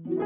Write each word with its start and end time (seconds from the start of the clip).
Pungta 0.00 0.16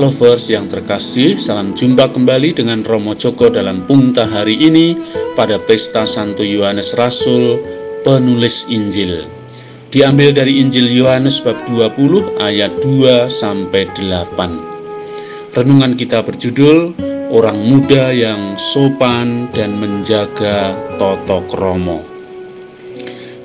Lovers 0.00 0.48
yang 0.48 0.64
terkasih, 0.72 1.36
salam 1.36 1.76
jumpa 1.76 2.08
kembali 2.08 2.56
dengan 2.56 2.80
Romo 2.80 3.12
Joko 3.12 3.52
dalam 3.52 3.84
Pungta 3.84 4.24
hari 4.24 4.56
ini 4.56 4.96
pada 5.36 5.60
Pesta 5.60 6.08
Santo 6.08 6.40
Yohanes 6.40 6.96
Rasul, 6.96 7.60
penulis 8.00 8.64
Injil. 8.72 9.45
Diambil 9.90 10.34
dari 10.34 10.58
Injil 10.58 10.90
Yohanes 10.90 11.38
bab 11.42 11.58
20 11.66 12.42
ayat 12.42 12.74
2 12.82 13.30
sampai 13.30 13.86
8. 13.94 15.54
Renungan 15.54 15.92
kita 15.94 16.26
berjudul 16.26 16.92
Orang 17.30 17.58
Muda 17.66 18.10
yang 18.10 18.54
Sopan 18.54 19.50
dan 19.54 19.78
Menjaga 19.78 20.74
Toto 20.98 21.42
Kromo. 21.46 22.02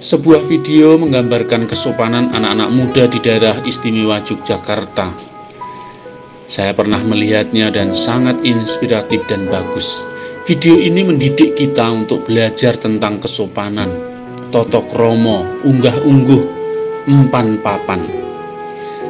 Sebuah 0.01 0.41
video 0.49 0.97
menggambarkan 0.97 1.69
kesopanan 1.69 2.33
anak-anak 2.33 2.69
muda 2.73 3.03
di 3.05 3.21
daerah 3.21 3.61
istimewa 3.61 4.17
Yogyakarta 4.21 5.31
saya 6.51 6.75
pernah 6.75 6.99
melihatnya 6.99 7.71
dan 7.71 7.95
sangat 7.95 8.43
inspiratif 8.43 9.23
dan 9.31 9.47
bagus. 9.47 10.03
Video 10.43 10.75
ini 10.75 10.99
mendidik 10.99 11.55
kita 11.55 11.87
untuk 11.87 12.27
belajar 12.27 12.75
tentang 12.75 13.23
kesopanan, 13.23 13.87
totok 14.51 14.91
romo, 14.99 15.47
unggah-ungguh, 15.63 16.43
empan 17.07 17.57
papan. 17.63 18.03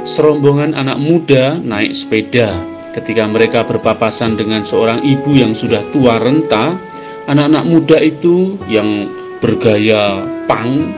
Serombongan 0.05 0.77
anak 0.77 0.97
muda 1.01 1.57
naik 1.57 1.91
sepeda. 1.93 2.53
Ketika 2.91 3.25
mereka 3.25 3.65
berpapasan 3.65 4.35
dengan 4.37 4.61
seorang 4.61 5.01
ibu 5.01 5.33
yang 5.33 5.57
sudah 5.57 5.81
tua 5.89 6.21
renta, 6.21 6.75
anak-anak 7.25 7.65
muda 7.65 7.97
itu 7.97 8.59
yang 8.69 9.09
bergaya 9.41 10.21
pang 10.45 10.93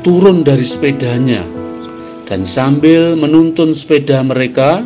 turun 0.00 0.46
dari 0.46 0.62
sepedanya 0.62 1.42
dan 2.28 2.44
sambil 2.44 3.16
menuntun 3.16 3.72
sepeda 3.72 4.20
mereka 4.22 4.84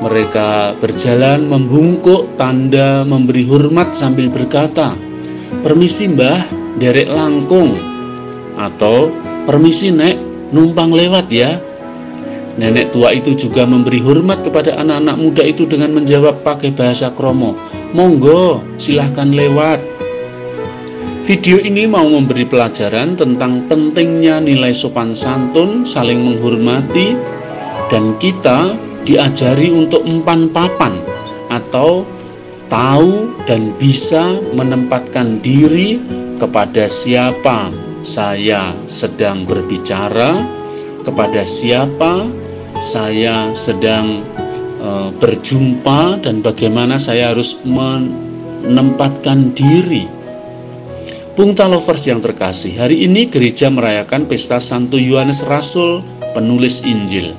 mereka 0.00 0.72
berjalan 0.80 1.44
membungkuk 1.44 2.32
tanda 2.40 3.04
memberi 3.04 3.44
hormat 3.44 3.92
sambil 3.92 4.32
berkata, 4.32 4.96
Permisi 5.60 6.08
mbah, 6.08 6.40
derek 6.80 7.10
langkung 7.12 7.89
Atau, 8.60 9.08
permisi 9.48 9.88
nek, 9.88 10.20
numpang 10.52 10.92
lewat 10.92 11.32
ya. 11.32 11.56
Nenek 12.60 12.92
tua 12.92 13.16
itu 13.16 13.32
juga 13.32 13.64
memberi 13.64 14.04
hormat 14.04 14.44
kepada 14.44 14.76
anak-anak 14.76 15.16
muda 15.16 15.42
itu 15.48 15.64
dengan 15.64 15.96
menjawab 15.96 16.44
pakai 16.44 16.76
bahasa 16.76 17.08
kromo. 17.16 17.56
Monggo, 17.96 18.60
silahkan 18.76 19.32
lewat. 19.32 19.80
Video 21.24 21.56
ini 21.56 21.88
mau 21.88 22.04
memberi 22.04 22.44
pelajaran 22.44 23.16
tentang 23.16 23.64
pentingnya 23.70 24.44
nilai 24.44 24.76
sopan 24.76 25.16
santun, 25.16 25.88
saling 25.88 26.20
menghormati, 26.20 27.16
dan 27.88 28.18
kita 28.20 28.76
diajari 29.08 29.72
untuk 29.72 30.04
empan 30.04 30.52
papan 30.52 31.00
atau 31.48 32.04
tahu 32.68 33.30
dan 33.48 33.72
bisa 33.80 34.36
menempatkan 34.52 35.40
diri 35.40 36.02
kepada 36.36 36.86
siapa 36.90 37.89
saya 38.02 38.72
sedang 38.88 39.44
berbicara, 39.44 40.60
kepada 41.02 41.42
siapa 41.44 42.28
saya 42.80 43.52
sedang 43.52 44.24
e, 44.80 44.88
berjumpa 45.20 46.24
dan 46.24 46.40
bagaimana 46.40 46.96
saya 46.96 47.32
harus 47.32 47.60
menempatkan 47.64 49.52
diri. 49.52 50.08
Pungta 51.36 51.64
lovers 51.64 52.04
yang 52.04 52.20
terkasih, 52.20 52.76
hari 52.76 53.06
ini 53.06 53.24
gereja 53.24 53.72
merayakan 53.72 54.28
pesta 54.28 54.60
Santo 54.60 55.00
Yohanes 55.00 55.46
Rasul, 55.48 56.04
penulis 56.36 56.84
Injil. 56.84 57.32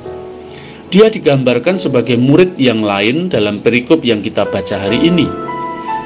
Dia 0.92 1.08
digambarkan 1.08 1.80
sebagai 1.80 2.18
murid 2.20 2.58
yang 2.60 2.84
lain 2.84 3.32
dalam 3.32 3.64
perikop 3.64 4.04
yang 4.04 4.20
kita 4.20 4.44
baca 4.50 4.76
hari 4.76 5.08
ini. 5.08 5.30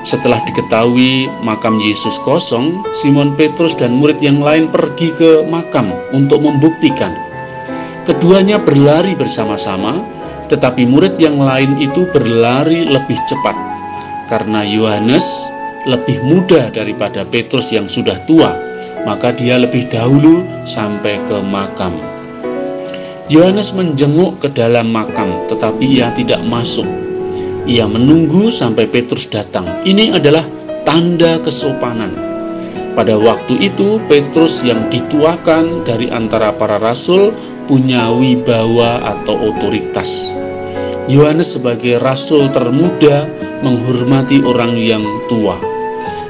Setelah 0.06 0.38
diketahui 0.46 1.26
makam 1.42 1.82
Yesus 1.82 2.22
kosong, 2.22 2.86
Simon 2.94 3.34
Petrus 3.34 3.74
dan 3.74 3.98
murid 3.98 4.22
yang 4.22 4.38
lain 4.38 4.70
pergi 4.70 5.10
ke 5.18 5.42
makam 5.50 5.90
untuk 6.14 6.46
membuktikan. 6.46 7.10
Keduanya 8.06 8.62
berlari 8.62 9.18
bersama-sama, 9.18 9.98
tetapi 10.46 10.86
murid 10.86 11.18
yang 11.18 11.42
lain 11.42 11.82
itu 11.82 12.06
berlari 12.14 12.86
lebih 12.86 13.18
cepat 13.26 13.58
karena 14.30 14.62
Yohanes 14.62 15.50
lebih 15.90 16.22
muda 16.22 16.70
daripada 16.70 17.26
Petrus 17.26 17.74
yang 17.74 17.90
sudah 17.90 18.22
tua, 18.30 18.54
maka 19.10 19.34
dia 19.34 19.58
lebih 19.58 19.90
dahulu 19.90 20.46
sampai 20.70 21.18
ke 21.26 21.38
makam. 21.46 21.98
Yohanes 23.26 23.74
menjenguk 23.74 24.38
ke 24.38 24.54
dalam 24.54 24.94
makam, 24.94 25.42
tetapi 25.50 25.98
ia 25.98 26.14
tidak 26.14 26.46
masuk. 26.46 27.05
Ia 27.66 27.90
menunggu 27.90 28.54
sampai 28.54 28.86
Petrus 28.86 29.26
datang. 29.26 29.66
Ini 29.82 30.14
adalah 30.14 30.46
tanda 30.86 31.42
kesopanan. 31.42 32.14
Pada 32.94 33.18
waktu 33.18 33.58
itu, 33.58 33.98
Petrus 34.06 34.62
yang 34.62 34.86
dituakan 34.94 35.82
dari 35.82 36.08
antara 36.14 36.54
para 36.54 36.78
rasul 36.78 37.34
punya 37.66 38.08
wibawa 38.14 39.02
atau 39.18 39.52
otoritas. 39.52 40.40
Yohanes 41.10 41.58
sebagai 41.58 41.98
rasul 42.02 42.50
termuda 42.54 43.26
menghormati 43.66 44.46
orang 44.46 44.78
yang 44.78 45.04
tua. 45.26 45.58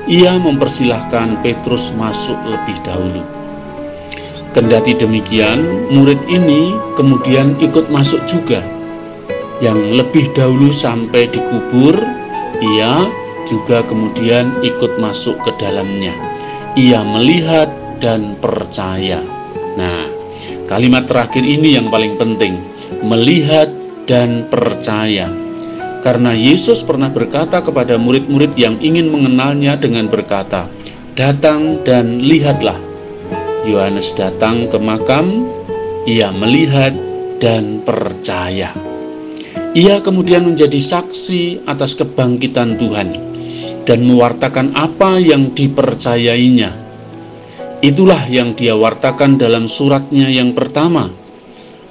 Ia 0.07 0.39
mempersilahkan 0.39 1.43
Petrus 1.43 1.91
masuk 1.99 2.39
lebih 2.47 2.79
dahulu. 2.87 3.23
Kendati 4.55 4.95
demikian, 4.95 5.91
murid 5.91 6.23
ini 6.31 6.71
kemudian 6.95 7.59
ikut 7.59 7.91
masuk 7.91 8.23
juga. 8.23 8.63
Yang 9.63 9.79
lebih 10.03 10.25
dahulu 10.35 10.67
sampai 10.71 11.31
dikubur, 11.31 11.95
ia 12.59 13.07
juga 13.47 13.85
kemudian 13.87 14.51
ikut 14.65 14.99
masuk 14.99 15.39
ke 15.47 15.51
dalamnya. 15.61 16.11
Ia 16.75 17.05
melihat 17.07 17.71
dan 18.03 18.35
percaya. 18.43 19.23
Nah, 19.79 20.11
kalimat 20.67 21.07
terakhir 21.07 21.45
ini 21.45 21.79
yang 21.79 21.87
paling 21.87 22.19
penting, 22.19 22.59
melihat 22.99 23.71
dan 24.09 24.43
percaya. 24.51 25.31
Karena 26.03 26.37
Yesus 26.37 26.85
pernah 26.85 27.09
berkata 27.09 27.65
kepada 27.65 27.97
murid-murid 27.97 28.53
yang 28.59 28.77
ingin 28.77 29.09
mengenalnya 29.09 29.73
dengan 29.79 30.05
berkata, 30.05 30.69
"Datang 31.17 31.81
dan 31.81 32.21
lihatlah." 32.21 32.77
Yohanes 33.65 34.13
datang 34.13 34.69
ke 34.69 34.77
makam, 34.77 35.49
ia 36.05 36.29
melihat 36.29 36.93
dan 37.41 37.81
percaya. 37.81 38.69
Ia 39.75 39.99
kemudian 39.99 40.47
menjadi 40.47 40.79
saksi 40.79 41.67
atas 41.67 41.99
kebangkitan 41.99 42.79
Tuhan 42.79 43.11
dan 43.83 43.99
mewartakan 44.07 44.71
apa 44.71 45.19
yang 45.19 45.51
dipercayainya. 45.51 46.71
Itulah 47.83 48.25
yang 48.31 48.55
dia 48.55 48.73
wartakan 48.73 49.35
dalam 49.35 49.67
suratnya 49.67 50.31
yang 50.31 50.55
pertama. 50.55 51.11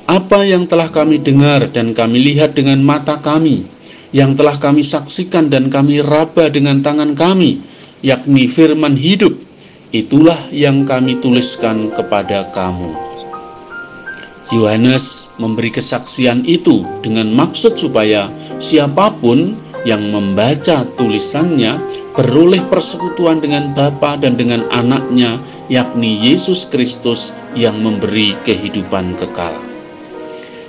Apa 0.08 0.44
yang 0.48 0.64
telah 0.64 0.88
kami 0.88 1.20
dengar 1.20 1.68
dan 1.70 1.92
kami 1.92 2.20
lihat 2.20 2.56
dengan 2.56 2.80
mata 2.80 3.20
kami, 3.20 3.68
yang 4.16 4.32
telah 4.32 4.56
kami 4.56 4.80
saksikan 4.80 5.52
dan 5.52 5.68
kami 5.68 6.00
raba 6.00 6.48
dengan 6.48 6.80
tangan 6.80 7.12
kami, 7.12 7.60
yakni 8.00 8.48
firman 8.48 8.96
hidup 8.96 9.36
Itulah 9.94 10.50
yang 10.50 10.82
kami 10.82 11.22
tuliskan 11.22 11.94
kepada 11.94 12.50
kamu. 12.50 13.13
Yohanes 14.52 15.32
memberi 15.40 15.72
kesaksian 15.72 16.44
itu 16.44 16.84
dengan 17.00 17.32
maksud 17.32 17.80
supaya 17.80 18.28
siapa 18.60 19.08
pun 19.22 19.56
yang 19.88 20.12
membaca 20.12 20.84
tulisannya 20.96 21.80
beroleh 22.16 22.60
persekutuan 22.72 23.40
dengan 23.40 23.72
Bapa 23.76 24.16
dan 24.16 24.36
dengan 24.36 24.64
anaknya, 24.72 25.40
yakni 25.68 26.16
Yesus 26.16 26.68
Kristus 26.68 27.36
yang 27.52 27.80
memberi 27.84 28.36
kehidupan 28.48 29.16
kekal. 29.16 29.52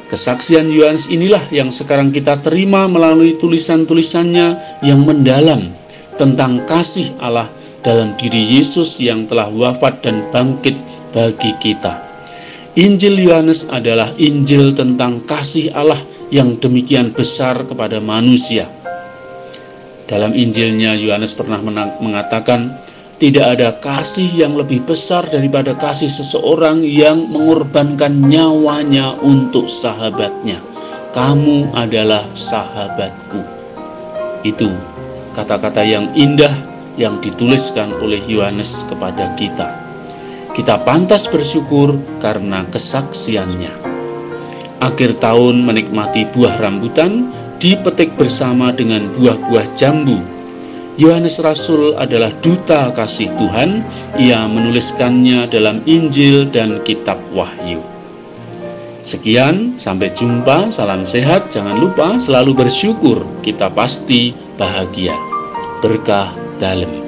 Kesaksian 0.05 0.69
Yohanes 0.69 1.09
inilah 1.09 1.41
yang 1.49 1.73
sekarang 1.73 2.13
kita 2.13 2.37
terima 2.45 2.85
melalui 2.85 3.33
tulisan-tulisannya 3.41 4.79
yang 4.85 5.01
mendalam 5.01 5.73
tentang 6.21 6.61
kasih 6.69 7.09
Allah 7.17 7.49
dalam 7.81 8.13
diri 8.21 8.61
Yesus 8.61 9.01
yang 9.01 9.25
telah 9.25 9.49
wafat 9.49 10.05
dan 10.05 10.21
bangkit 10.29 10.77
bagi 11.09 11.57
kita. 11.57 12.04
Injil 12.75 13.23
Yohanes 13.23 13.71
adalah 13.71 14.11
Injil 14.19 14.75
tentang 14.75 15.23
kasih 15.23 15.71
Allah 15.71 15.95
yang 16.27 16.59
demikian 16.59 17.15
besar 17.15 17.63
kepada 17.63 18.03
manusia. 18.03 18.67
Dalam 20.11 20.35
Injilnya 20.35 20.91
Yohanes 20.99 21.39
pernah 21.39 21.63
mengatakan, 22.03 22.75
Tidak 23.15 23.47
ada 23.47 23.79
kasih 23.79 24.27
yang 24.27 24.59
lebih 24.59 24.83
besar 24.83 25.23
daripada 25.31 25.71
kasih 25.71 26.11
seseorang 26.11 26.83
yang 26.83 27.31
mengorbankan 27.31 28.11
nyawanya 28.11 29.15
untuk 29.23 29.71
sahabatnya. 29.71 30.59
Kamu 31.15 31.71
adalah 31.71 32.27
sahabatku. 32.35 33.39
Itu 34.43 34.67
kata-kata 35.31 35.79
yang 35.79 36.11
indah 36.11 36.51
yang 36.99 37.23
dituliskan 37.23 37.95
oleh 38.03 38.19
Yohanes 38.27 38.83
kepada 38.91 39.31
kita. 39.39 39.84
Kita 40.55 40.79
pantas 40.87 41.27
bersyukur 41.27 41.99
karena 42.23 42.63
kesaksiannya. 42.71 43.75
Akhir 44.79 45.19
tahun 45.19 45.67
menikmati 45.67 46.31
buah 46.31 46.55
rambutan 46.63 47.35
dipetik 47.59 48.15
bersama 48.15 48.71
dengan 48.71 49.11
buah-buah 49.11 49.67
jambu 49.75 50.35
Yohanes 50.95 51.43
Rasul 51.43 51.91
adalah 51.99 52.31
duta 52.39 52.87
kasih 52.95 53.27
Tuhan. 53.35 53.83
Ia 54.15 54.47
menuliskannya 54.47 55.51
dalam 55.51 55.83
Injil 55.83 56.47
dan 56.47 56.79
Kitab 56.87 57.19
Wahyu. 57.35 57.83
Sekian, 59.03 59.75
sampai 59.75 60.07
jumpa. 60.15 60.71
Salam 60.71 61.03
sehat. 61.03 61.51
Jangan 61.51 61.83
lupa 61.83 62.15
selalu 62.15 62.65
bersyukur. 62.65 63.27
Kita 63.43 63.67
pasti 63.75 64.31
bahagia. 64.55 65.13
Berkah 65.83 66.31
dalam. 66.63 67.04